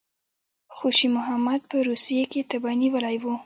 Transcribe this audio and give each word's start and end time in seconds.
خوشي 0.75 1.07
محمد 1.15 1.61
په 1.71 1.77
روسیې 1.89 2.23
کې 2.31 2.41
تبه 2.49 2.71
نیولی 2.81 3.15
وو. 3.21 3.33